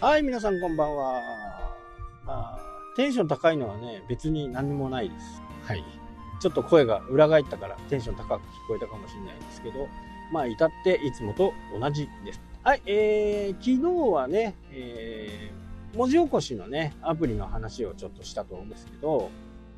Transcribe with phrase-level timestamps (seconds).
[0.00, 1.20] はい、皆さんこんばんは。
[2.26, 2.58] あ
[2.96, 5.42] テンション高いのはね、別に何もないです。
[5.66, 5.84] はい。
[6.40, 9.88] ちょっと声が裏返ったからテンション高く聞こえたかもしれないんですけど、
[10.32, 12.40] まあ、至っていつもと同じです。
[12.62, 19.30] はい、えー、昨日はね、えー、文字起こしのね、アプリの話をちょっとしたと思うんですけど、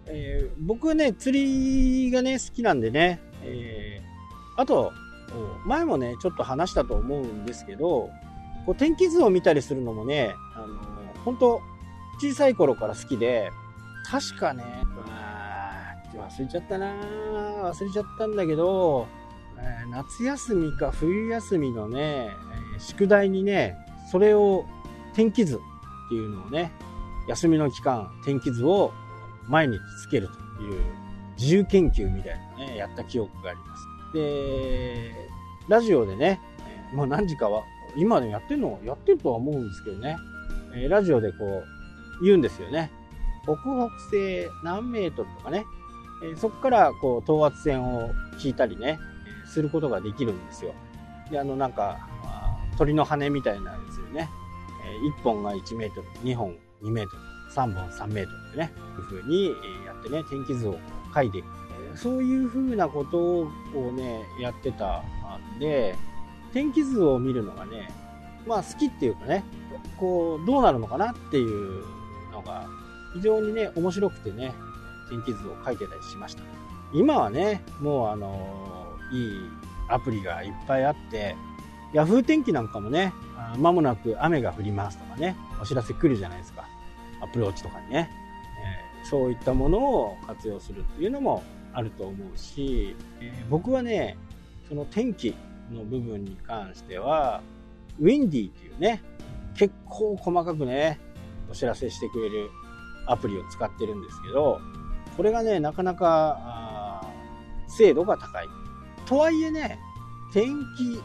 [0.07, 4.93] えー、僕はね、釣りがね、好きなんでね、えー、あと、
[5.67, 8.09] 前もね、ちょっと話したと思うんですけど、
[8.67, 10.79] こう天気図を見たりするのもね、あの、
[11.25, 11.61] 本当
[12.19, 13.51] 小さい頃から好きで、
[14.09, 14.65] 確かね、
[16.15, 19.07] 忘れちゃったな忘れちゃったんだけど、
[19.59, 23.77] えー、夏休みか冬休みのね、えー、宿題にね、
[24.11, 24.67] それを
[25.15, 26.73] 天気図っていうのをね、
[27.29, 28.93] 休みの期間、天気図を
[29.49, 30.81] 毎日つけるという
[31.39, 33.87] 自由研究みたいなのね、やった記憶があります。
[34.15, 35.13] で、
[35.69, 36.41] ラジオでね、
[36.93, 37.63] もう何時かは、
[37.97, 40.17] 今でもやってるのやってるとは思うんですけどね、
[40.75, 41.63] えー、ラジオでこ
[42.21, 42.91] う言うんですよね。
[43.45, 45.65] 北北西何メートルとかね、
[46.23, 48.11] えー、そこからこう等圧線を
[48.43, 48.99] 引いたりね、
[49.47, 50.75] することができるんですよ。
[51.31, 52.09] で、あのなんか、
[52.79, 54.29] 鳥の羽みたいなやつでね、
[54.85, 57.23] え1本が1メートル、2本2メートル、
[57.55, 59.47] 3本3メートルでね、いう風に
[59.87, 60.79] やってね、天気図を
[61.15, 61.47] 書いていく。
[61.95, 65.03] そういう風なことをね、やってた
[65.57, 65.95] んで、
[66.53, 67.91] 天気図を見るのがね、
[68.47, 69.45] まあ好きっていうかね、
[69.99, 71.85] こう、どうなるのかなっていう
[72.33, 72.67] のが、
[73.15, 74.53] 非常にね、面白くてね、
[75.09, 76.43] 天気図を書いてたりしました。
[76.93, 79.31] 今はね、もうあのいい
[79.89, 81.37] アプリがいっぱいあって、
[81.93, 83.13] Yahoo 天気なんかもね、
[83.59, 86.67] 間もなく雨が降りますとかね、お知らせ来るじゃないですか。
[87.21, 88.11] アプローチとかにね。
[89.03, 91.43] えー、そういったものを活用するっていうのも
[91.73, 94.17] あると思うし、えー、僕はね、
[94.69, 95.35] その天気
[95.71, 97.43] の部分に関しては、
[98.01, 99.03] ウィンディっていうね、
[99.55, 100.99] 結構細かくね、
[101.51, 102.51] お知らせしてくれる
[103.07, 104.61] アプリを使ってるんですけど、
[105.17, 107.07] これがね、なかなか、
[107.69, 108.49] 精度が高い。
[109.07, 109.79] とはいえね、
[110.33, 110.47] 天
[110.77, 111.03] 気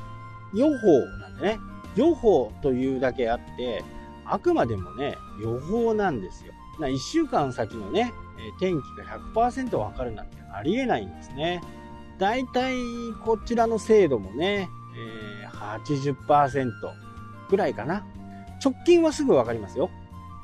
[0.54, 1.60] 予報なんでね、
[1.96, 3.84] 予報というだけあって、
[4.26, 6.54] あくまでもね、予報なんですよ。
[6.80, 8.14] な1週間先のね、
[8.60, 11.62] 天気が100%わかるなんてありえないんですね。
[12.18, 12.78] だいたい
[13.24, 14.70] こちらの精度もね、
[15.42, 16.72] えー、80%
[17.50, 18.06] ぐらいかな。
[18.64, 19.90] 直近はすぐわかりますよ。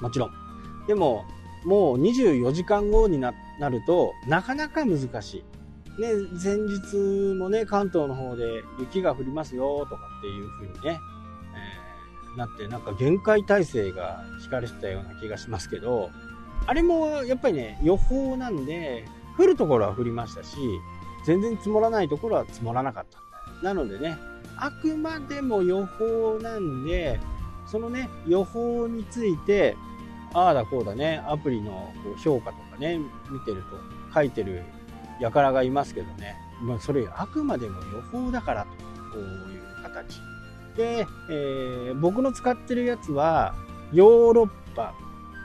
[0.01, 0.31] もちろん。
[0.87, 1.25] でも、
[1.65, 5.43] もう24時間後になると、なかなか難し
[5.97, 6.01] い。
[6.01, 6.09] ね、
[6.43, 10.99] 前日もね、関東の方で雪が降りますよとかっていう風にね、
[12.31, 16.09] えー、なって、なんか限界体制が引かれてたような気がしますけど、
[16.65, 19.05] あれもやっぱりね、予報なんで、
[19.37, 20.57] 降るところは降りましたし、
[21.25, 23.05] 全然積もらないところは積もらなかっ
[23.61, 23.63] た。
[23.65, 24.17] なのでね、
[24.57, 27.19] あくまでも予報なんで、
[27.65, 29.75] そのね、予報について、
[30.33, 31.91] ああだこうだね、アプリの
[32.23, 33.77] 評価とかね、見てると
[34.13, 34.63] 書いてる
[35.21, 38.75] 輩がいますけどね、まあ、それあくまでも予報だからと、こ
[39.15, 40.19] ういう形。
[40.75, 43.53] で、えー、僕の使ってるやつは、
[43.91, 44.93] ヨーロッパ、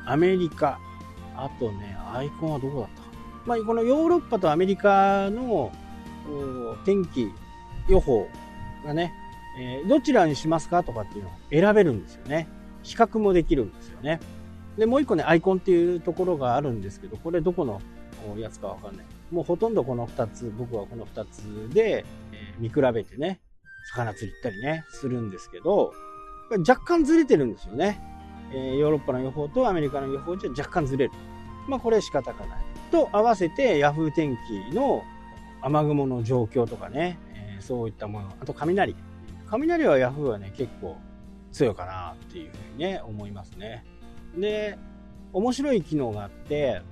[0.06, 0.78] アメリカ、
[1.37, 3.08] あとね、アイコンはどこだった？
[3.49, 5.73] まあ、このヨーロッパとアメリカの
[6.85, 7.33] 天気
[7.89, 8.29] 予報
[8.85, 9.11] がね、
[9.59, 12.47] えー、どちらにしますかとかっていうのを選べるんですよね。
[12.83, 14.21] 比較もできるんですよね。
[14.77, 17.81] で、もう一個ね、アイコンっていうところがあるんですけど、これどこの
[18.37, 19.07] やつかわかんない。
[19.31, 23.41] もうほとんどこの2つ、僕はこの2つで、え、見比べてね、
[23.95, 25.95] 魚釣り行ったりね、するんですけど、
[26.69, 27.99] 若干ずれてるんですよね。
[28.53, 31.13] え、ヨーロッパの予報とアメリカの予報じゃ若干ずれる。
[31.67, 32.68] まあこれ仕方がない。
[32.88, 34.37] と合わせて Yahoo 天
[34.71, 35.04] 気の
[35.62, 38.32] 雨雲の状況とかね、えー、そういったもの。
[38.41, 38.94] あと雷。
[39.47, 40.97] 雷は Yahoo はね、結構
[41.53, 43.84] 強いかなっていうふうにね、思いますね。
[44.37, 44.78] で、
[45.32, 46.82] 面白い機能があって、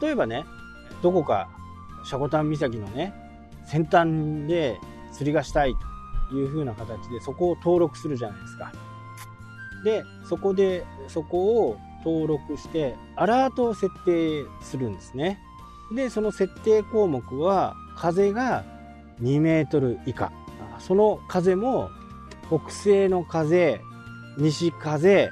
[0.00, 0.44] 例えばね、
[1.02, 1.48] どこか
[2.04, 3.12] シャコタン岬のね、
[3.64, 4.78] 先端で
[5.12, 5.74] 釣りがしたい
[6.30, 8.72] という風な形でそこを登録するじゃないですか。
[9.84, 15.38] で、そこで、そこを登録して、アラートを設定するんですね。
[15.94, 18.64] で、その設定項目は、風が
[19.20, 20.32] 2メートル以下。
[20.78, 21.90] その風も、
[22.48, 23.80] 北西の風、
[24.38, 25.30] 西風、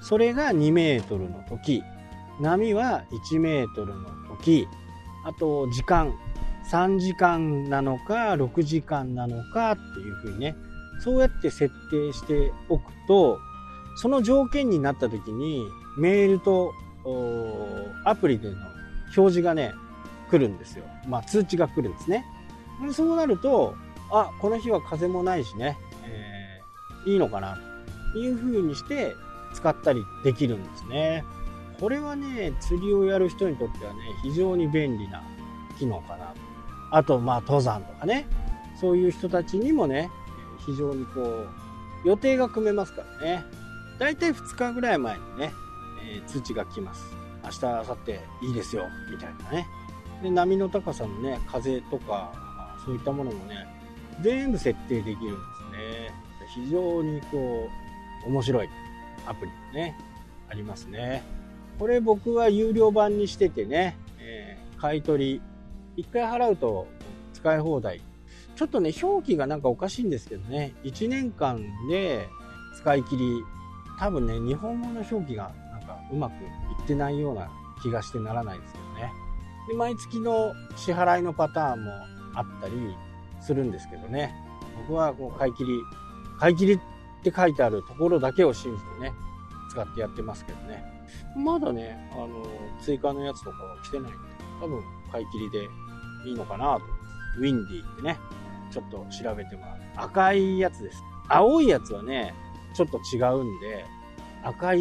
[0.00, 1.82] それが2メートルの時、
[2.40, 4.68] 波は1メートルの時、
[5.24, 6.12] あと時間、
[6.70, 10.56] 3時間なのか6時間なのかっていうふうにね、
[11.00, 13.38] そうやって設定しておくと、
[13.96, 15.66] その条件になった時に
[15.96, 16.72] メールと
[18.04, 18.56] アプリでの
[19.16, 19.72] 表示がね、
[20.30, 20.84] 来るんですよ。
[21.06, 22.24] まあ通知が来るんですね。
[22.86, 23.74] でそうなると、
[24.10, 27.58] あ、この日は風もないしね、えー、いいのかな？
[28.12, 29.14] というふうにして、
[29.54, 31.24] 使ったりできるんですね。
[31.78, 35.22] これはね、釣りをやる人にとってはね、非常に便利な
[35.78, 36.32] 機能かな。
[36.90, 38.26] あと、まあ、登山とかね、
[38.80, 40.10] そういう人たちにもね、
[40.64, 41.48] 非常にこう、
[42.04, 43.44] 予定が組めますからね。
[43.98, 45.52] だいたい2日ぐらい前にね、
[46.04, 47.04] えー、通知が来ます。
[47.44, 47.96] 明日、明後
[48.40, 49.66] 日いいですよ、みたいなね。
[50.22, 52.32] で、波の高さのね、風とか、
[52.84, 53.66] そういったものもね、
[54.22, 55.32] 全部設定できるんです
[55.72, 56.14] ね。
[56.54, 57.68] 非常にこ
[58.26, 58.68] う、面白い
[59.26, 59.96] アプリもね、
[60.48, 61.22] ありますね。
[61.78, 65.40] これ僕は有料版にしててね、えー、買い取
[65.96, 66.86] り、1回払うと
[67.32, 68.00] 使い放題。
[68.54, 72.28] ちょっとね、表記がなんかおかしいんですけどね、1年間で
[72.76, 73.42] 使い切り、
[74.02, 76.34] 多分ね、日本語の表記がなんかうまくい
[76.82, 77.48] ってないような
[77.80, 79.12] 気がしてならないですけどね。
[79.68, 81.92] で、毎月の支払いのパターンも
[82.34, 82.74] あったり
[83.40, 84.34] するんですけどね。
[84.88, 85.80] 僕はこう買い切り、
[86.36, 86.78] 買い切りっ
[87.22, 89.12] て書いてあるところだけを信じてね、
[89.70, 90.82] 使ってやってますけどね。
[91.36, 92.44] まだね、あの、
[92.80, 94.18] 追加のやつとかは来てないんで、
[94.60, 94.82] 多分
[95.12, 95.68] 買い切りで
[96.26, 96.82] いいのかなと。
[97.38, 98.18] ウィンディってね、
[98.72, 99.76] ちょっと調べてもらう。
[99.94, 101.04] 赤いやつです。
[101.28, 102.34] 青いやつはね、
[102.72, 103.84] ちょっと違うんで、
[104.44, 104.80] 赤い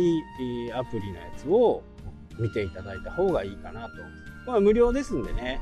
[0.73, 1.83] アプリのやつを
[2.39, 3.89] 見ていただいた方がいいかなと。
[4.47, 5.61] まあ無料ですんでね、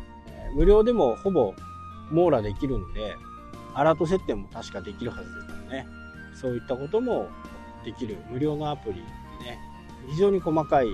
[0.56, 1.54] 無料でもほぼ
[2.12, 3.16] 網羅できるんで、
[3.74, 5.88] アラート設定も確かできるはずですからね。
[6.34, 7.28] そういったことも
[7.84, 9.60] できる無料のアプリでね、
[10.10, 10.88] 非常に細かい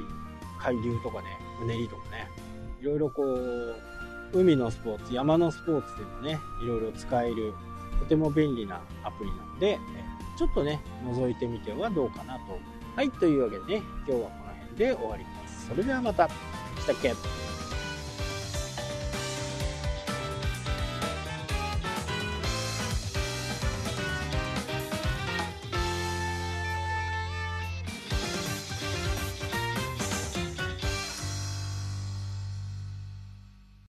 [0.60, 1.28] 海流とかね、
[1.62, 2.28] うねりとかね、
[2.82, 3.76] いろいろこう、
[4.34, 7.54] 海のスポーツ、山のスポーツでもね、いろいろ使える、
[8.00, 9.80] とても便利なアプリなので、
[10.36, 12.60] ちょっとね、覗いてみてはどうかなと。
[12.96, 15.68] はい、というわけでね、今日はこの辺で終わります。
[15.68, 16.28] それではまた。
[16.28, 16.34] し
[16.88, 17.14] たっけ？